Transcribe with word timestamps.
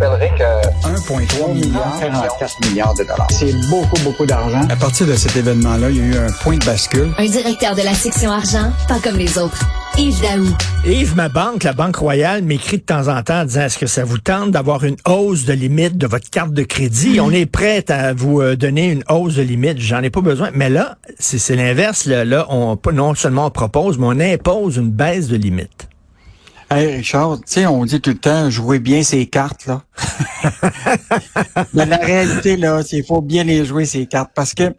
rappellerai 0.00 0.30
que 0.36 0.88
1,3 0.88 1.52
milliard, 1.52 1.98
44 2.00 2.68
milliards 2.68 2.94
de 2.94 3.04
dollars. 3.04 3.26
C'est 3.30 3.52
beaucoup, 3.68 4.00
beaucoup 4.02 4.26
d'argent. 4.26 4.62
À 4.68 4.76
partir 4.76 5.06
de 5.06 5.14
cet 5.14 5.36
événement-là, 5.36 5.90
il 5.90 5.96
y 5.96 6.00
a 6.00 6.04
eu 6.04 6.16
un 6.16 6.32
point 6.42 6.56
de 6.56 6.64
bascule. 6.64 7.12
Un 7.18 7.26
directeur 7.26 7.74
de 7.74 7.82
la 7.82 7.94
section 7.94 8.30
argent, 8.30 8.72
pas 8.88 8.98
comme 8.98 9.16
les 9.16 9.38
autres. 9.38 9.60
Yves 9.98 10.20
Daou. 10.22 10.46
Yves, 10.86 11.16
ma 11.16 11.28
banque, 11.28 11.64
la 11.64 11.72
Banque 11.72 11.96
Royale, 11.96 12.42
m'écrit 12.42 12.78
de 12.78 12.82
temps 12.82 13.08
en 13.08 13.22
temps 13.22 13.40
en 13.40 13.44
disant 13.44 13.62
est-ce 13.62 13.78
que 13.78 13.86
ça 13.86 14.04
vous 14.04 14.18
tente 14.18 14.52
d'avoir 14.52 14.84
une 14.84 14.96
hausse 15.06 15.44
de 15.44 15.52
limite 15.52 15.98
de 15.98 16.06
votre 16.06 16.30
carte 16.30 16.52
de 16.52 16.62
crédit? 16.62 17.20
On 17.20 17.30
est 17.30 17.46
prêt 17.46 17.84
à 17.90 18.14
vous 18.14 18.40
euh, 18.40 18.56
donner 18.56 18.90
une 18.90 19.04
hausse 19.08 19.34
de 19.34 19.42
limite. 19.42 19.78
J'en 19.78 20.02
ai 20.02 20.10
pas 20.10 20.20
besoin. 20.20 20.50
Mais 20.54 20.70
là, 20.70 20.96
c'est 21.18 21.56
l'inverse. 21.56 22.06
Là, 22.06 22.24
là, 22.24 22.46
on, 22.48 22.78
non 22.92 23.14
seulement 23.14 23.46
on 23.46 23.50
propose, 23.50 23.98
mais 23.98 24.06
on 24.06 24.20
impose 24.20 24.76
une 24.76 24.90
baisse 24.90 25.28
de 25.28 25.36
limite. 25.36 25.89
Hey 26.72 26.86
Richard, 26.98 27.38
tu 27.38 27.44
sais, 27.46 27.66
on 27.66 27.84
dit 27.84 28.00
tout 28.00 28.10
le 28.10 28.18
temps, 28.18 28.48
jouer 28.48 28.78
bien 28.78 29.02
ces 29.02 29.26
cartes, 29.26 29.66
là. 29.66 29.82
Mais 31.74 31.84
la 31.84 31.96
réalité, 31.96 32.56
là, 32.56 32.80
c'est 32.84 32.98
qu'il 32.98 33.04
faut 33.04 33.20
bien 33.20 33.42
les 33.42 33.64
jouer, 33.64 33.86
ces 33.86 34.06
cartes. 34.06 34.30
Parce 34.36 34.54
que, 34.54 34.72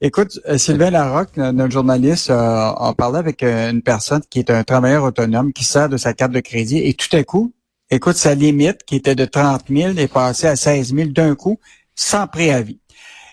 écoute, 0.00 0.38
euh, 0.48 0.56
Sylvain 0.56 0.92
Larocque, 0.92 1.36
notre 1.36 1.72
journaliste, 1.72 2.30
euh, 2.30 2.36
a 2.36 2.94
parlé 2.96 3.18
avec 3.18 3.42
euh, 3.42 3.72
une 3.72 3.82
personne 3.82 4.22
qui 4.30 4.38
est 4.38 4.50
un 4.50 4.62
travailleur 4.62 5.02
autonome 5.02 5.52
qui 5.52 5.64
sert 5.64 5.88
de 5.88 5.96
sa 5.96 6.14
carte 6.14 6.30
de 6.30 6.38
crédit 6.38 6.78
et 6.78 6.94
tout 6.94 7.14
à 7.16 7.24
coup, 7.24 7.52
écoute, 7.90 8.14
sa 8.14 8.36
limite, 8.36 8.84
qui 8.84 8.94
était 8.94 9.16
de 9.16 9.24
30 9.24 9.64
000, 9.68 9.96
est 9.96 10.06
passée 10.06 10.46
à 10.46 10.54
16 10.54 10.94
000 10.94 11.08
d'un 11.08 11.34
coup, 11.34 11.58
sans 11.96 12.28
préavis. 12.28 12.78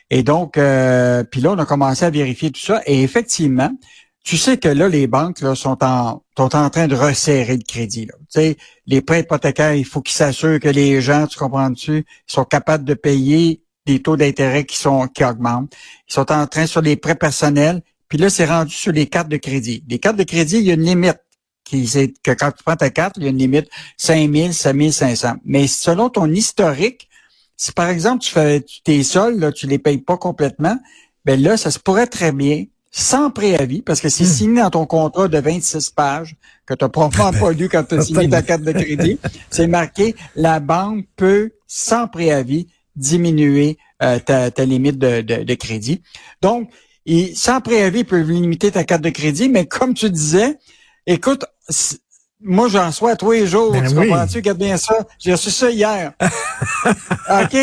Et 0.09 0.23
donc, 0.23 0.57
euh, 0.57 1.23
puis 1.23 1.41
là, 1.41 1.51
on 1.51 1.59
a 1.59 1.65
commencé 1.65 2.05
à 2.05 2.09
vérifier 2.09 2.49
tout 2.51 2.59
ça. 2.59 2.81
Et 2.85 3.03
effectivement, 3.03 3.69
tu 4.23 4.37
sais 4.37 4.57
que 4.57 4.67
là, 4.67 4.89
les 4.89 5.07
banques 5.07 5.41
là, 5.41 5.55
sont, 5.55 5.77
en, 5.83 6.23
sont 6.37 6.55
en 6.55 6.69
train 6.69 6.87
de 6.87 6.95
resserrer 6.95 7.57
le 7.57 7.63
crédit. 7.63 8.05
Là. 8.05 8.13
Tu 8.19 8.25
sais, 8.41 8.57
les 8.85 9.01
prêts 9.01 9.21
hypothécaires, 9.21 9.73
il 9.73 9.85
faut 9.85 10.01
qu'ils 10.01 10.15
s'assurent 10.15 10.59
que 10.59 10.69
les 10.69 11.01
gens, 11.01 11.25
tu 11.27 11.37
comprends-tu, 11.37 12.05
sont 12.27 12.45
capables 12.45 12.83
de 12.83 12.93
payer 12.93 13.61
des 13.85 14.01
taux 14.01 14.17
d'intérêt 14.17 14.65
qui 14.65 14.77
sont 14.77 15.07
qui 15.07 15.23
augmentent. 15.23 15.73
Ils 16.07 16.13
sont 16.13 16.31
en 16.31 16.45
train 16.47 16.67
sur 16.67 16.81
les 16.81 16.95
prêts 16.95 17.15
personnels. 17.15 17.81
Puis 18.07 18.17
là, 18.17 18.29
c'est 18.29 18.45
rendu 18.45 18.73
sur 18.73 18.91
les 18.91 19.07
cartes 19.07 19.29
de 19.29 19.37
crédit. 19.37 19.83
Les 19.87 19.99
cartes 19.99 20.17
de 20.17 20.23
crédit, 20.23 20.57
il 20.57 20.63
y 20.63 20.71
a 20.71 20.73
une 20.73 20.83
limite. 20.83 21.19
Qui, 21.63 21.87
c'est 21.87 22.13
que 22.23 22.31
quand 22.31 22.51
tu 22.51 22.63
prends 22.63 22.75
ta 22.75 22.89
carte, 22.89 23.15
il 23.17 23.23
y 23.23 23.27
a 23.27 23.29
une 23.29 23.37
limite 23.37 23.69
5 23.97 24.33
000, 24.33 24.51
5 24.51 24.91
500. 24.91 25.33
Mais 25.45 25.67
selon 25.67 26.09
ton 26.09 26.31
historique, 26.31 27.09
si 27.57 27.71
par 27.71 27.89
exemple 27.89 28.23
tu 28.23 28.31
fais 28.31 28.63
tes 28.83 29.03
sols, 29.03 29.37
là, 29.39 29.51
tu 29.51 29.67
les 29.67 29.77
payes 29.77 29.99
pas 29.99 30.17
complètement, 30.17 30.79
ben 31.25 31.39
là, 31.41 31.57
ça 31.57 31.69
se 31.71 31.77
pourrait 31.77 32.07
très 32.07 32.31
bien 32.31 32.65
sans 32.91 33.29
préavis, 33.29 33.81
parce 33.81 34.01
que 34.01 34.09
c'est 34.09 34.23
hmm. 34.23 34.27
signé 34.27 34.61
dans 34.61 34.69
ton 34.71 34.85
contrat 34.85 35.27
de 35.27 35.37
26 35.37 35.91
pages 35.91 36.35
que 36.65 36.73
tu 36.73 36.83
n'as 36.83 36.89
probablement 36.89 37.31
pas 37.39 37.51
lu 37.51 37.69
quand 37.69 37.83
tu 37.83 37.95
as 37.95 38.01
signé 38.01 38.29
ta 38.29 38.41
carte 38.41 38.63
de 38.63 38.71
crédit. 38.71 39.19
C'est 39.49 39.67
marqué, 39.67 40.15
la 40.35 40.59
banque 40.59 41.05
peut, 41.15 41.51
sans 41.67 42.07
préavis, 42.07 42.67
diminuer 42.95 43.77
euh, 44.01 44.19
ta, 44.19 44.49
limite 44.65 44.97
de, 44.97 45.53
crédit. 45.53 46.01
Donc, 46.41 46.69
et 47.05 47.33
sans 47.35 47.61
préavis, 47.61 47.99
ils 47.99 48.05
peuvent 48.05 48.29
limiter 48.29 48.71
ta 48.71 48.83
carte 48.83 49.01
de 49.01 49.09
crédit, 49.09 49.49
mais 49.49 49.65
comme 49.65 49.93
tu 49.93 50.09
disais, 50.09 50.57
écoute, 51.05 51.45
moi, 52.41 52.69
j'en 52.69 52.91
sois 52.91 53.15
tous 53.15 53.31
les 53.31 53.47
jours. 53.47 53.73
Ben 53.73 53.87
tu 53.87 53.93
comprends-tu? 53.93 54.37
Regarde 54.37 54.57
bien 54.57 54.77
ça. 54.77 54.95
J'ai 55.17 55.33
reçu 55.33 55.51
ça 55.51 55.69
hier. 55.69 56.13
OK. 57.29 57.57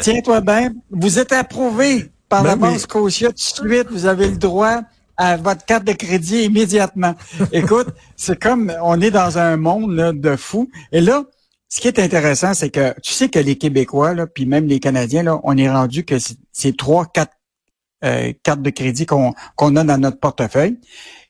Tiens-toi 0.00 0.40
bien. 0.40 0.72
Vous 0.90 1.18
êtes 1.18 1.32
approuvé 1.32 2.10
par 2.36 2.42
ben 2.42 2.48
la 2.50 2.56
Banque 2.56 2.80
Scotia, 2.80 3.28
tout 3.28 3.64
de 3.64 3.68
suite, 3.68 3.88
vous 3.90 4.06
avez 4.06 4.28
le 4.28 4.36
droit 4.36 4.82
à 5.16 5.36
votre 5.36 5.64
carte 5.64 5.84
de 5.84 5.92
crédit 5.92 6.44
immédiatement. 6.44 7.14
Écoute, 7.52 7.88
c'est 8.16 8.38
comme 8.38 8.72
on 8.82 9.00
est 9.00 9.10
dans 9.10 9.38
un 9.38 9.56
monde 9.56 9.94
là, 9.94 10.12
de 10.12 10.36
fous. 10.36 10.68
Et 10.92 11.00
là, 11.00 11.24
ce 11.68 11.80
qui 11.80 11.88
est 11.88 11.98
intéressant, 11.98 12.54
c'est 12.54 12.70
que 12.70 12.94
tu 13.00 13.12
sais 13.12 13.28
que 13.28 13.38
les 13.38 13.56
Québécois, 13.56 14.14
là, 14.14 14.26
puis 14.26 14.46
même 14.46 14.66
les 14.66 14.78
Canadiens, 14.78 15.22
là, 15.22 15.40
on 15.42 15.56
est 15.56 15.70
rendu 15.70 16.04
que 16.04 16.16
c'est 16.52 16.76
trois, 16.76 17.06
quatre 17.06 17.32
euh, 18.04 18.32
cartes 18.42 18.62
de 18.62 18.70
crédit 18.70 19.06
qu'on 19.06 19.32
qu'on 19.56 19.74
a 19.76 19.84
dans 19.84 19.98
notre 19.98 20.20
portefeuille. 20.20 20.78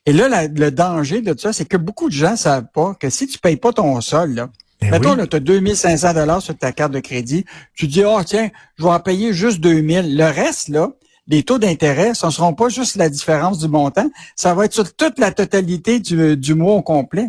Et 0.05 0.13
là, 0.13 0.47
le 0.47 0.69
danger 0.69 1.21
de 1.21 1.33
tout 1.33 1.39
ça, 1.39 1.53
c'est 1.53 1.65
que 1.65 1.77
beaucoup 1.77 2.09
de 2.09 2.13
gens 2.13 2.35
savent 2.35 2.67
pas 2.73 2.93
que 2.99 3.09
si 3.09 3.27
tu 3.27 3.39
payes 3.39 3.57
pas 3.57 3.71
ton 3.73 3.99
sol, 4.01 4.33
là, 4.33 4.49
ben 4.81 4.91
Mettons, 4.91 5.15
tu 5.25 5.35
as 5.35 5.39
2500 5.39 6.13
dollars 6.13 6.41
sur 6.41 6.55
ta 6.55 6.71
carte 6.71 6.91
de 6.91 6.99
crédit. 6.99 7.45
Tu 7.73 7.87
dis, 7.87 8.03
oh 8.05 8.21
tiens, 8.23 8.49
je 8.77 8.83
vais 8.83 8.89
en 8.89 8.99
payer 8.99 9.33
juste 9.33 9.59
2000. 9.59 10.15
Le 10.15 10.25
reste, 10.25 10.69
là, 10.69 10.91
les 11.27 11.43
taux 11.43 11.59
d'intérêt, 11.59 12.13
ce 12.13 12.25
ne 12.25 12.31
seront 12.31 12.53
pas 12.53 12.69
juste 12.69 12.95
la 12.95 13.09
différence 13.09 13.59
du 13.59 13.67
montant, 13.67 14.09
ça 14.35 14.53
va 14.53 14.65
être 14.65 14.73
sur 14.73 14.93
toute 14.95 15.19
la 15.19 15.31
totalité 15.31 15.99
du, 15.99 16.37
du 16.37 16.53
mois 16.53 16.73
au 16.73 16.81
complet. 16.81 17.27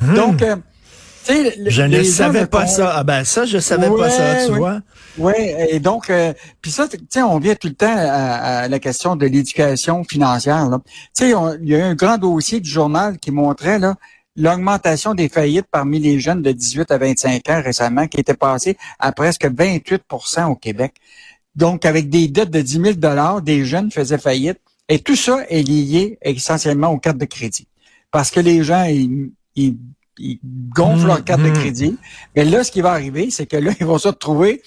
Hmm. 0.00 0.14
Donc, 0.14 0.42
euh, 0.42 0.56
tu 1.24 1.34
sais... 1.34 1.54
Je 1.66 1.82
ne 1.82 2.02
savais 2.02 2.46
pas 2.46 2.66
ça. 2.66 2.92
Ah 2.96 3.04
ben 3.04 3.24
ça, 3.24 3.44
je 3.44 3.58
savais 3.58 3.90
pas 3.90 4.10
ça, 4.10 4.46
tu 4.46 4.52
vois. 4.52 4.80
Oui, 5.18 5.34
et 5.68 5.80
donc, 5.80 6.08
euh, 6.08 6.32
puis 6.62 6.70
ça, 6.70 6.88
tu 6.88 6.98
sais, 7.08 7.22
on 7.22 7.38
vient 7.38 7.54
tout 7.54 7.68
le 7.68 7.74
temps 7.74 7.94
à, 7.94 8.68
la 8.68 8.78
question 8.78 9.16
de 9.16 9.26
l'éducation 9.26 10.02
financière. 10.04 10.66
Tu 10.86 10.92
sais, 11.12 11.34
il 11.60 11.68
y 11.68 11.74
a 11.74 11.78
eu 11.78 11.82
un 11.82 11.94
grand 11.94 12.18
dossier 12.18 12.60
du 12.60 12.70
journal 12.70 13.18
qui 13.18 13.30
montrait 13.30 13.78
là 13.78 13.96
l'augmentation 14.36 15.14
des 15.14 15.28
faillites 15.28 15.66
parmi 15.70 15.98
les 15.98 16.18
jeunes 16.20 16.40
de 16.40 16.52
18 16.52 16.90
à 16.90 16.98
25 16.98 17.48
ans 17.50 17.62
récemment, 17.62 18.06
qui 18.06 18.20
était 18.20 18.34
passée 18.34 18.76
à 18.98 19.12
presque 19.12 19.44
28% 19.44 20.46
au 20.46 20.54
Québec. 20.54 20.94
Donc, 21.54 21.84
avec 21.84 22.08
des 22.08 22.28
dettes 22.28 22.50
de 22.50 22.60
10 22.60 22.96
000 23.00 23.40
des 23.40 23.64
jeunes 23.64 23.90
faisaient 23.90 24.18
faillite. 24.18 24.58
Et 24.88 24.98
tout 24.98 25.16
ça 25.16 25.44
est 25.48 25.62
lié 25.62 26.18
essentiellement 26.22 26.88
aux 26.88 26.98
cartes 26.98 27.18
de 27.18 27.24
crédit. 27.24 27.68
Parce 28.10 28.30
que 28.30 28.40
les 28.40 28.64
gens, 28.64 28.84
ils, 28.84 29.76
gonflent 30.74 31.06
leurs 31.06 31.24
cartes 31.24 31.40
de 31.40 31.46
mmh, 31.46 31.50
mmh. 31.50 31.54
crédit. 31.54 31.98
Mais 32.36 32.44
là, 32.44 32.64
ce 32.64 32.70
qui 32.70 32.80
va 32.80 32.90
arriver, 32.90 33.30
c'est 33.30 33.46
que 33.46 33.56
là, 33.56 33.72
ils 33.80 33.86
vont 33.86 33.98
se 33.98 34.08
retrouver, 34.08 34.62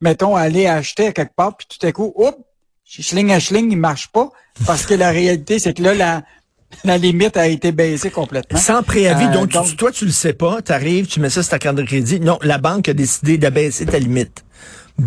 mettons, 0.00 0.34
aller 0.34 0.66
acheter 0.66 1.08
à 1.08 1.12
quelque 1.12 1.34
part, 1.34 1.56
puis 1.56 1.66
tout 1.68 1.86
à 1.86 1.92
coup, 1.92 2.12
oups, 2.16 2.36
schling 2.84 3.30
à 3.32 3.38
schling, 3.38 3.70
il 3.70 3.78
marche 3.78 4.08
pas. 4.08 4.30
Parce 4.66 4.86
que 4.86 4.94
la 4.94 5.10
réalité, 5.10 5.58
c'est 5.58 5.74
que 5.74 5.82
là, 5.82 5.94
la, 5.94 6.22
la 6.84 6.98
limite 6.98 7.36
a 7.36 7.46
été 7.46 7.72
baissée 7.72 8.10
complètement. 8.10 8.58
Sans 8.58 8.82
préavis, 8.82 9.26
euh, 9.26 9.46
donc, 9.46 9.76
toi, 9.76 9.92
tu 9.92 10.06
le 10.06 10.10
sais 10.10 10.32
pas, 10.32 10.62
tu 10.62 10.72
arrives, 10.72 11.06
tu 11.06 11.20
mets 11.20 11.30
ça 11.30 11.42
sur 11.42 11.50
ta 11.50 11.58
carte 11.58 11.76
de 11.76 11.82
crédit. 11.82 12.20
Non, 12.20 12.38
la 12.42 12.58
banque 12.58 12.88
a 12.88 12.94
décidé 12.94 13.38
d'abaisser 13.38 13.84
ta 13.84 13.98
limite. 13.98 14.45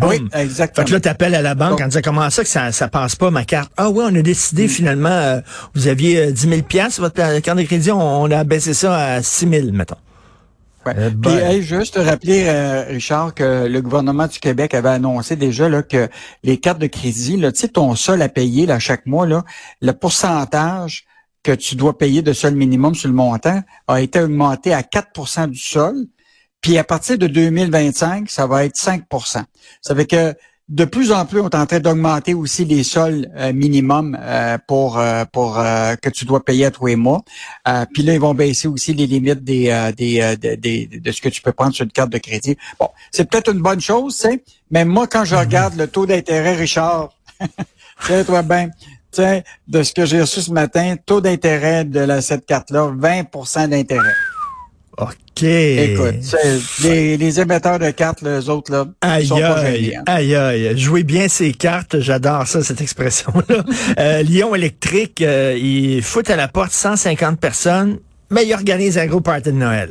Oui, 0.02 0.28
exactement. 0.34 0.86
Fait 0.86 0.90
que 0.90 0.94
là, 0.94 1.00
tu 1.00 1.08
appelles 1.08 1.34
à 1.34 1.42
la 1.42 1.54
banque 1.54 1.80
en 1.80 1.86
disant 1.86 2.00
comment 2.02 2.30
ça 2.30 2.42
que 2.42 2.48
ça, 2.48 2.70
ça 2.72 2.88
passe 2.88 3.16
pas 3.16 3.30
ma 3.30 3.44
carte? 3.44 3.72
Ah 3.76 3.90
oui, 3.90 4.04
on 4.06 4.14
a 4.14 4.22
décidé 4.22 4.66
mm. 4.66 4.68
finalement, 4.68 5.08
euh, 5.08 5.40
vous 5.74 5.88
aviez 5.88 6.32
10 6.32 6.48
000 6.48 6.62
pièces 6.62 7.00
votre 7.00 7.40
carte 7.40 7.58
de 7.58 7.64
crédit, 7.64 7.90
on, 7.90 8.30
a 8.30 8.44
baissé 8.44 8.74
ça 8.74 8.96
à 8.96 9.22
6 9.22 9.48
000, 9.48 9.72
mettons. 9.72 9.96
Ouais. 10.86 10.94
Euh, 10.96 11.10
Puis, 11.10 11.62
juste 11.62 11.94
te 11.94 12.00
rappeler, 12.00 12.48
Richard, 12.88 13.34
que 13.34 13.66
le 13.66 13.80
gouvernement 13.82 14.26
du 14.26 14.38
Québec 14.38 14.74
avait 14.74 14.88
annoncé 14.90 15.36
déjà 15.36 15.68
là, 15.68 15.82
que 15.82 16.08
les 16.44 16.58
cartes 16.58 16.78
de 16.78 16.86
crédit, 16.86 17.36
là, 17.36 17.52
tu 17.52 17.60
sais, 17.60 17.68
ton 17.68 17.94
sol 17.96 18.22
à 18.22 18.28
payer 18.28 18.66
là, 18.66 18.78
chaque 18.78 19.06
mois, 19.06 19.26
là, 19.26 19.44
le 19.82 19.92
pourcentage 19.92 21.04
que 21.42 21.52
tu 21.52 21.74
dois 21.74 21.96
payer 21.96 22.22
de 22.22 22.32
sol 22.32 22.54
minimum 22.54 22.94
sur 22.94 23.08
le 23.08 23.14
montant 23.14 23.62
a 23.88 24.00
été 24.00 24.20
augmenté 24.20 24.74
à 24.74 24.82
4% 24.82 25.48
du 25.48 25.58
sol. 25.58 26.06
Puis 26.60 26.78
à 26.78 26.84
partir 26.84 27.18
de 27.18 27.26
2025, 27.26 28.30
ça 28.30 28.46
va 28.46 28.64
être 28.64 28.76
5% 28.76 29.42
Ça 29.80 29.94
fait 29.94 30.06
que 30.06 30.34
de 30.70 30.84
plus 30.84 31.10
en 31.10 31.26
plus, 31.26 31.40
on 31.40 31.48
est 31.48 31.56
en 31.56 31.66
train 31.66 31.80
d'augmenter 31.80 32.32
aussi 32.32 32.64
les 32.64 32.84
sols 32.84 33.28
euh, 33.36 33.52
minimums 33.52 34.16
euh, 34.20 34.56
pour 34.68 34.98
euh, 34.98 35.24
pour 35.24 35.56
que 35.56 36.08
tu 36.10 36.24
dois 36.24 36.44
payer 36.44 36.66
à 36.66 36.70
tous 36.70 36.86
les 36.86 36.96
mois. 36.96 37.22
puis 37.92 38.04
là, 38.04 38.14
ils 38.14 38.20
vont 38.20 38.34
baisser 38.34 38.68
aussi 38.68 38.94
les 38.94 39.06
limites 39.06 39.42
des, 39.42 39.90
des, 39.96 40.36
des, 40.56 40.86
de 40.86 41.12
ce 41.12 41.20
que 41.20 41.28
tu 41.28 41.42
peux 41.42 41.52
prendre 41.52 41.74
sur 41.74 41.84
une 41.84 41.90
carte 41.90 42.10
de 42.10 42.18
crédit. 42.18 42.56
Bon, 42.78 42.88
c'est 43.10 43.28
peut-être 43.28 43.52
une 43.52 43.60
bonne 43.60 43.80
chose, 43.80 44.14
c'est, 44.14 44.44
mais 44.70 44.84
moi, 44.84 45.08
quand 45.08 45.24
je 45.24 45.34
regarde 45.34 45.74
le 45.76 45.88
taux 45.88 46.06
d'intérêt, 46.06 46.54
Richard, 46.54 47.10
tiens-toi 48.06 48.42
bien, 48.42 48.70
Tiens, 49.10 49.42
de 49.66 49.82
ce 49.82 49.92
que 49.92 50.06
j'ai 50.06 50.20
reçu 50.20 50.40
ce 50.40 50.52
matin, 50.52 50.94
taux 51.04 51.20
d'intérêt 51.20 51.84
de 51.84 51.98
la, 51.98 52.22
cette 52.22 52.46
carte-là, 52.46 52.92
20% 52.96 53.68
d'intérêt. 53.68 54.14
OK. 55.00 55.42
Écoute, 55.42 56.14
les, 56.82 57.16
les, 57.16 57.40
émetteurs 57.40 57.78
de 57.78 57.90
cartes, 57.90 58.22
les 58.22 58.48
autres, 58.48 58.70
là, 58.70 58.84
aïe, 59.00 59.26
sont 59.26 59.38
pas 59.38 59.60
aïe, 59.60 59.98
aïe, 60.06 60.34
aïe. 60.34 60.78
Jouez 60.78 61.02
bien 61.02 61.28
ces 61.28 61.52
cartes, 61.52 62.00
j'adore 62.00 62.46
ça, 62.46 62.62
cette 62.62 62.80
expression-là. 62.80 63.64
euh, 63.98 64.22
Lyon 64.22 64.54
électrique, 64.54 65.22
euh, 65.22 65.56
il 65.58 66.02
fout 66.02 66.28
à 66.28 66.36
la 66.36 66.48
porte 66.48 66.72
150 66.72 67.40
personnes, 67.40 67.98
mais 68.30 68.46
il 68.46 68.52
organise 68.52 68.98
un 68.98 69.06
gros 69.06 69.20
party 69.20 69.50
de 69.50 69.56
Noël. 69.56 69.90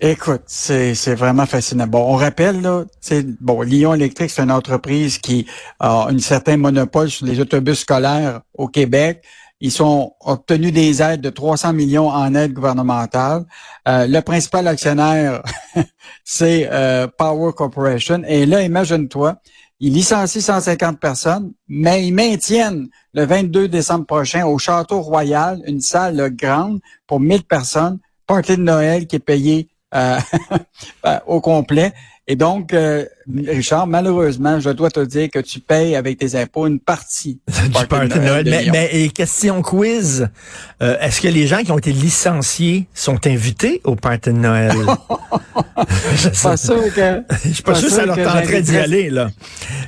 Écoute, 0.00 0.42
c'est, 0.46 0.92
vraiment 1.14 1.46
fascinant. 1.46 1.86
Bon, 1.86 2.04
on 2.12 2.16
rappelle, 2.16 2.60
là, 2.60 2.84
c'est 3.00 3.24
bon, 3.40 3.62
Lyon 3.62 3.94
Électrique, 3.94 4.30
c'est 4.30 4.42
une 4.42 4.50
entreprise 4.50 5.18
qui 5.18 5.46
a 5.80 6.08
un 6.08 6.18
certain 6.18 6.56
monopole 6.56 7.08
sur 7.08 7.26
les 7.26 7.40
autobus 7.40 7.78
scolaires 7.80 8.40
au 8.58 8.68
Québec. 8.68 9.22
Ils 9.66 9.82
ont 9.82 10.12
obtenu 10.20 10.72
des 10.72 11.00
aides 11.00 11.22
de 11.22 11.30
300 11.30 11.72
millions 11.72 12.10
en 12.10 12.34
aide 12.34 12.52
gouvernementale. 12.52 13.46
Euh, 13.88 14.06
le 14.06 14.20
principal 14.20 14.68
actionnaire, 14.68 15.42
c'est 16.22 16.68
euh, 16.70 17.06
Power 17.16 17.52
Corporation. 17.56 18.20
Et 18.28 18.44
là, 18.44 18.60
imagine-toi, 18.60 19.36
ils 19.80 19.94
licencient 19.94 20.42
150 20.42 21.00
personnes, 21.00 21.54
mais 21.66 22.06
ils 22.06 22.12
maintiennent 22.12 22.88
le 23.14 23.24
22 23.24 23.68
décembre 23.68 24.04
prochain 24.04 24.44
au 24.44 24.58
Château 24.58 25.00
Royal 25.00 25.62
une 25.66 25.80
salle 25.80 26.28
grande 26.36 26.80
pour 27.06 27.18
1000 27.18 27.44
personnes, 27.44 28.00
party 28.26 28.58
de 28.58 28.62
Noël 28.62 29.06
qui 29.06 29.16
est 29.16 29.18
payé 29.18 29.70
euh, 29.94 30.18
ben, 31.02 31.22
au 31.26 31.40
complet. 31.40 31.94
Et 32.26 32.36
donc, 32.36 32.72
euh, 32.72 33.04
Richard, 33.46 33.86
malheureusement, 33.86 34.58
je 34.58 34.70
dois 34.70 34.90
te 34.90 35.00
dire 35.00 35.28
que 35.30 35.40
tu 35.40 35.60
payes 35.60 35.94
avec 35.94 36.16
tes 36.18 36.36
impôts 36.36 36.66
une 36.66 36.80
partie 36.80 37.38
du 37.66 37.86
party 37.86 38.18
de 38.18 38.24
Noël. 38.24 38.46
Mais, 38.48 38.66
mais, 38.72 38.90
et 38.92 39.10
question 39.10 39.60
quiz, 39.60 40.28
euh, 40.82 40.96
est-ce 41.00 41.20
que 41.20 41.28
les 41.28 41.46
gens 41.46 41.58
qui 41.58 41.70
ont 41.70 41.76
été 41.76 41.92
licenciés 41.92 42.86
sont 42.94 43.26
invités 43.26 43.82
au 43.84 43.94
party 43.94 44.30
de 44.30 44.38
Noël? 44.38 44.72
je 46.12 46.16
suis 46.16 46.42
pas 46.42 46.56
sûr 46.56 46.94
que... 46.94 47.22
Je 47.44 47.48
suis 47.50 47.62
pas, 47.62 47.74
sûr 47.74 47.88
que 47.88 47.94
ça 47.94 48.06
leur 48.06 48.16
tenterait 48.16 48.62
d'y 48.62 48.76
aller, 48.78 49.10
là. 49.10 49.28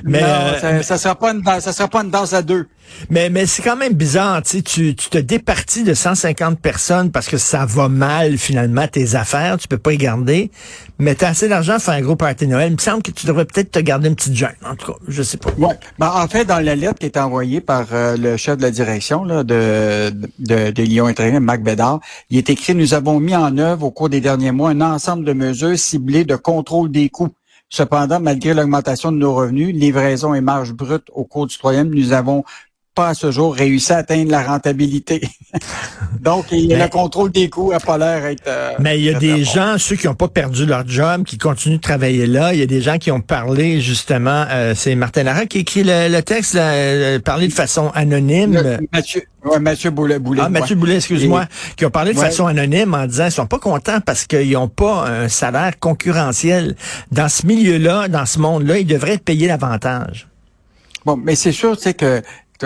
Mais, 0.03 0.21
non, 0.21 0.27
euh, 0.27 0.59
ça, 0.59 0.83
ça 0.83 0.97
sera 0.99 1.15
pas 1.15 1.31
une 1.31 1.43
ça 1.43 1.73
sera 1.73 1.87
pas 1.87 2.03
une 2.03 2.11
danse 2.11 2.33
à 2.33 2.43
deux. 2.43 2.67
Mais, 3.09 3.29
mais 3.29 3.45
c'est 3.45 3.61
quand 3.61 3.75
même 3.75 3.93
bizarre, 3.93 4.41
tu, 4.43 4.63
tu 4.63 4.93
te 4.95 5.17
départis 5.17 5.83
de 5.83 5.93
150 5.93 6.59
personnes 6.59 7.11
parce 7.11 7.27
que 7.27 7.37
ça 7.37 7.65
va 7.65 7.89
mal 7.89 8.37
finalement 8.37 8.87
tes 8.87 9.15
affaires, 9.15 9.57
tu 9.57 9.67
peux 9.67 9.77
pas 9.77 9.93
y 9.93 9.97
garder, 9.97 10.51
mais 10.99 11.15
tu 11.15 11.25
as 11.25 11.29
assez 11.29 11.47
d'argent 11.47 11.73
pour 11.73 11.83
faire 11.83 11.93
un 11.95 12.01
gros 12.01 12.15
party 12.15 12.47
Noël. 12.47 12.71
Il 12.71 12.75
me 12.75 12.81
semble 12.81 13.03
que 13.03 13.11
tu 13.11 13.27
devrais 13.27 13.45
peut-être 13.45 13.71
te 13.71 13.79
garder 13.79 14.09
une 14.09 14.15
petite 14.15 14.35
jeune, 14.35 14.55
en 14.65 14.75
tout 14.75 14.91
cas, 14.91 14.97
je 15.07 15.23
sais 15.23 15.37
pas. 15.37 15.51
Ouais. 15.57 15.75
Ben, 15.99 16.11
en 16.13 16.27
fait, 16.27 16.45
dans 16.45 16.63
la 16.63 16.75
lettre 16.75 16.99
qui 16.99 17.05
est 17.05 17.17
envoyée 17.17 17.61
par 17.61 17.87
euh, 17.91 18.17
le 18.17 18.37
chef 18.37 18.57
de 18.57 18.61
la 18.61 18.71
direction 18.71 19.23
là, 19.23 19.43
de, 19.43 20.11
de, 20.39 20.71
de 20.71 20.83
Lyon 20.83 21.07
Intérim, 21.07 21.43
Marc 21.43 21.61
Bédard, 21.61 21.99
il 22.29 22.37
est 22.37 22.49
écrit, 22.49 22.75
nous 22.75 22.93
avons 22.93 23.19
mis 23.19 23.35
en 23.35 23.57
œuvre 23.57 23.85
au 23.85 23.91
cours 23.91 24.09
des 24.09 24.21
derniers 24.21 24.51
mois 24.51 24.71
un 24.71 24.81
ensemble 24.81 25.25
de 25.25 25.33
mesures 25.33 25.77
ciblées 25.77 26.25
de 26.25 26.35
contrôle 26.35 26.91
des 26.91 27.09
coûts. 27.09 27.29
Cependant, 27.69 28.21
malgré 28.21 28.53
l'augmentation 28.53 29.11
de 29.11 29.17
nos 29.17 29.33
revenus, 29.33 29.75
livraison 29.75 30.33
et 30.33 30.39
marge 30.39 30.71
brute 30.71 31.09
au 31.13 31.25
cours 31.25 31.47
du 31.47 31.57
troisième, 31.57 31.93
nous 31.93 32.13
avons 32.13 32.45
pas 32.97 33.09
à 33.09 33.13
ce 33.13 33.29
jour 33.29 33.53
réussi 33.53 33.93
à 33.93 33.97
atteindre 33.97 34.31
la 34.31 34.41
rentabilité. 34.41 35.21
Donc, 36.19 36.47
il, 36.51 36.75
le 36.75 36.87
contrôle 36.89 37.31
des 37.31 37.47
coûts 37.47 37.71
n'a 37.71 37.79
pas 37.79 37.99
l'air 37.99 38.25
être. 38.25 38.47
Euh, 38.47 38.71
mais 38.79 38.97
il 38.97 39.05
y 39.05 39.13
a 39.13 39.19
des 39.19 39.43
gens, 39.43 39.75
ceux 39.77 39.95
qui 39.95 40.07
n'ont 40.07 40.15
pas 40.15 40.27
perdu 40.27 40.65
leur 40.65 40.87
job, 40.87 41.23
qui 41.23 41.37
continuent 41.37 41.75
de 41.75 41.81
travailler 41.81 42.25
là. 42.25 42.55
Il 42.55 42.59
y 42.59 42.63
a 42.63 42.65
des 42.65 42.81
gens 42.81 42.97
qui 42.97 43.11
ont 43.11 43.21
parlé 43.21 43.81
justement. 43.81 44.45
Euh, 44.49 44.73
c'est 44.75 44.95
Martin 44.95 45.23
Lara 45.23 45.45
qui 45.45 45.59
écrit 45.59 45.83
le, 45.85 46.19
texte, 46.21 46.55
là, 46.55 47.19
parlé 47.19 47.47
de 47.47 47.53
façon 47.53 47.91
anonyme. 47.93 48.59
Mathieu, 48.91 49.21
ouais, 49.45 49.59
Mathieu 49.59 49.91
Boulet. 49.91 50.17
ah, 50.39 50.49
Mathieu 50.49 50.75
Boulet, 50.75 50.95
excuse-moi, 50.95 51.45
qui 51.75 51.85
ont 51.85 51.91
parlé 51.91 52.15
de 52.15 52.19
façon 52.19 52.47
anonyme 52.47 52.95
en 52.95 53.05
disant 53.05 53.25
qu'ils 53.25 53.33
sont 53.33 53.45
pas 53.45 53.59
contents 53.59 54.01
parce 54.03 54.25
qu'ils 54.25 54.53
n'ont 54.53 54.69
pas 54.69 55.07
un 55.07 55.29
salaire 55.29 55.77
concurrentiel. 55.79 56.75
Dans 57.11 57.29
ce 57.29 57.45
milieu-là, 57.45 58.07
dans 58.07 58.25
ce 58.25 58.39
monde-là, 58.39 58.79
ils 58.79 58.87
devraient 58.87 59.13
être 59.13 59.23
payés 59.23 59.47
davantage. 59.47 60.27
Bon, 61.07 61.15
mais 61.15 61.35
c'est 61.35 61.53
sûr, 61.53 61.77
c'est 61.79 61.93
que 61.93 62.21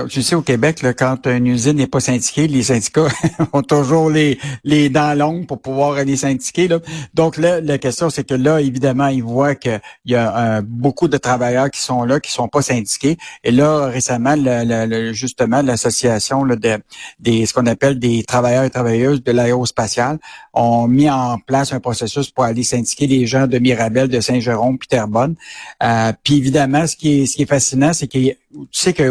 tu 0.10 0.22
sais, 0.22 0.36
au 0.36 0.42
Québec, 0.42 0.82
là, 0.82 0.94
quand 0.94 1.28
une 1.28 1.48
usine 1.48 1.78
n'est 1.78 1.88
pas 1.88 2.00
syndiquée, 2.00 2.48
les 2.48 2.64
syndicats 2.64 3.08
ont 3.54 3.62
toujours 3.62 4.10
les, 4.10 4.40
les 4.64 4.90
dents 4.90 5.14
longues 5.14 5.46
pour 5.48 5.62
pouvoir 5.62 5.94
aller 5.94 6.16
syndiquer. 6.16 6.68
Là. 6.68 6.80
Donc 7.14 7.38
là, 7.38 7.62
la 7.62 7.78
question, 7.78 8.10
c'est 8.10 8.24
que 8.24 8.34
là, 8.34 8.62
évidemment, 8.62 9.08
ils 9.08 9.24
voient 9.24 9.56
qu'il 9.56 9.82
y 10.06 10.16
a 10.16 10.38
euh, 10.38 10.62
beaucoup 10.64 11.08
de 11.08 11.18
travailleurs 11.18 11.70
qui 11.70 11.82
sont 11.82 12.04
là, 12.04 12.20
qui 12.20 12.32
sont 12.32 12.48
pas 12.48 12.62
syndiqués. 12.62 13.18
Et 13.44 13.52
là, 13.52 13.88
récemment, 13.88 14.36
le, 14.38 15.14
justement, 15.14 15.62
l'association 15.62 16.46
de, 16.46 16.82
des 17.20 17.46
ce 17.46 17.54
qu'on 17.54 17.66
appelle 17.66 18.00
des 18.00 18.24
travailleurs 18.24 18.64
et 18.64 18.70
travailleuses 18.70 19.24
de 19.24 19.32
l'aérospatiale 19.32 20.20
ont 20.54 20.88
mis 20.88 21.10
en 21.10 21.38
place 21.40 21.74
un 21.74 21.80
processus 21.80 22.30
pour 22.30 22.44
aller 22.44 22.64
syndiquer 22.64 23.08
les 23.08 23.26
gens 23.26 23.48
de 23.48 23.58
Mirabel, 23.60 24.08
de 24.08 24.20
Saint-Jérôme, 24.20 24.78
puis 24.78 24.88
Terrebonne. 24.88 25.36
Euh, 25.84 26.12
puis 26.24 26.38
évidemment, 26.38 26.88
ce 26.88 26.96
qui 26.96 27.22
est, 27.22 27.26
ce 27.26 27.36
qui 27.36 27.44
est 27.44 27.48
fascinant, 27.48 27.94
c'est 27.94 28.08
que 28.08 28.18
tu 28.18 28.36
sais 28.72 28.94
que 28.94 29.04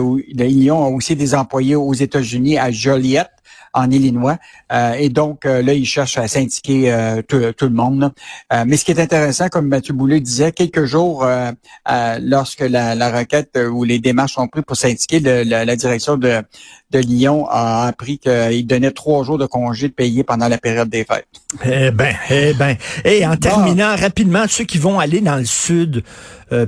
A 0.77 0.89
aussi 0.89 1.17
des 1.17 1.35
employés 1.35 1.77
aux 1.77 1.95
États-Unis, 1.95 2.59
à 2.59 2.71
Joliette, 2.71 3.31
en 3.73 3.91
Illinois. 3.91 4.39
Euh, 4.73 4.95
et 4.95 5.09
donc, 5.09 5.47
euh, 5.47 5.63
là, 5.63 5.75
ils 5.75 5.87
cherchent 5.87 6.19
à 6.19 6.29
syndiquer 6.29 6.93
euh, 6.93 7.23
tout, 7.23 7.39
le 7.39 7.71
monde. 7.71 8.13
mais 8.67 8.77
ce 8.77 8.85
qui 8.85 8.91
est 8.91 9.01
intéressant, 9.01 9.49
comme 9.49 9.69
Mathieu 9.69 9.95
Boulet 9.95 10.21
disait, 10.21 10.53
quelques 10.53 10.85
jours 10.85 11.27
lorsque 12.21 12.61
la, 12.61 13.19
requête 13.19 13.59
ou 13.71 13.85
les 13.85 13.99
démarches 13.99 14.35
sont 14.35 14.49
prises 14.49 14.65
pour 14.67 14.77
syndiquer, 14.77 15.21
la, 15.21 15.77
direction 15.77 16.17
de, 16.17 16.43
de 16.91 16.99
Lyon 16.99 17.47
a 17.49 17.87
appris 17.87 18.19
qu'il 18.19 18.67
donnait 18.67 18.91
trois 18.91 19.25
jours 19.25 19.39
de 19.39 19.47
congé 19.47 19.89
de 19.89 19.93
payer 19.93 20.25
pendant 20.25 20.49
la 20.49 20.59
période 20.59 20.89
des 20.89 21.05
fêtes. 21.05 21.27
Eh 21.65 21.91
ben, 21.91 22.15
eh 22.31 22.55
ben. 22.55 22.77
Et 23.05 23.27
en 23.27 23.37
terminant 23.37 23.97
rapidement, 23.97 24.45
ceux 24.49 24.65
qui 24.65 24.79
vont 24.79 24.99
aller 24.99 25.21
dans 25.21 25.37
le 25.37 25.45
sud 25.45 26.05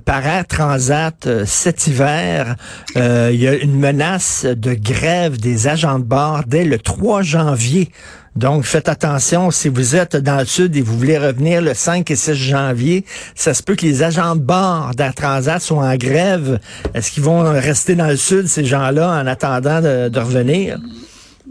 par 0.05 0.27
Air 0.27 0.47
Transat 0.47 1.45
cet 1.45 1.87
hiver, 1.87 2.57
il 2.97 3.37
y 3.37 3.47
a 3.47 3.55
une 3.55 3.79
menace 3.79 4.45
de 4.45 4.75
grève 4.75 5.39
des 5.39 5.69
agents 5.69 5.99
de 5.99 6.05
bord 6.05 6.43
dès 6.47 6.65
le 6.65 6.79
3 6.79 7.23
janvier. 7.23 7.91
Donc, 8.35 8.65
faites 8.65 8.89
attention, 8.89 9.51
si 9.51 9.69
vous 9.69 9.95
êtes 9.95 10.17
dans 10.17 10.39
le 10.39 10.47
sud 10.47 10.75
et 10.75 10.81
vous 10.81 10.97
voulez 10.97 11.19
revenir 11.19 11.61
le 11.61 11.75
5 11.75 12.11
et 12.11 12.17
6 12.17 12.35
janvier, 12.35 13.05
ça 13.35 13.53
se 13.53 13.63
peut 13.63 13.75
que 13.77 13.85
les 13.85 14.03
agents 14.03 14.37
de 14.37 14.41
bord 14.41 14.93
d'Air 14.97 15.15
Transat 15.15 15.61
soient 15.61 15.85
en 15.85 15.97
grève. 15.97 16.59
Est-ce 16.95 17.11
qu'ils 17.13 17.23
vont 17.23 17.43
rester 17.43 17.95
dans 17.95 18.07
le 18.07 18.17
sud, 18.17 18.47
ces 18.47 18.65
gens-là, 18.65 19.21
en 19.21 19.27
attendant 19.27 19.83
de, 19.83 20.19
revenir? 20.19 20.79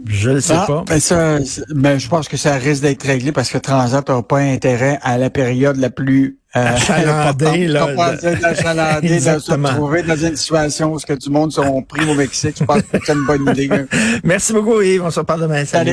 Je 0.06 0.30
ne 0.30 0.40
sais 0.40 0.54
ah, 0.56 0.64
pas. 0.66 0.84
Mais 0.88 1.00
ça, 1.00 1.38
mais 1.74 1.98
je 1.98 2.08
pense 2.08 2.28
que 2.28 2.36
ça 2.36 2.54
risque 2.54 2.82
d'être 2.82 3.06
réglé 3.06 3.32
parce 3.32 3.50
que 3.50 3.58
Transat 3.58 4.08
n'aura 4.08 4.22
pas 4.26 4.38
intérêt 4.38 4.98
à 5.02 5.18
la 5.18 5.30
période 5.30 5.76
la 5.76 5.90
plus 5.90 6.38
euh, 6.54 6.62
là. 6.88 7.32
De 7.32 9.18
se 9.18 9.52
retrouver 9.52 10.02
dans 10.02 10.16
une 10.16 10.36
situation 10.36 10.92
où 10.92 10.98
ce 10.98 11.06
que 11.06 11.14
du 11.14 11.30
monde 11.30 11.50
sont 11.50 11.82
pris 11.82 12.08
au 12.10 12.14
Mexique. 12.14 12.56
Je 12.58 12.64
pense 12.64 12.82
que 12.82 12.98
c'est 13.04 13.12
une 13.12 13.26
bonne 13.26 13.48
idée. 13.50 13.70
Merci 14.24 14.52
beaucoup, 14.52 14.82
Yves. 14.82 15.02
On 15.02 15.10
se 15.10 15.20
reparle 15.20 15.42
demain. 15.42 15.64
Salut. 15.64 15.90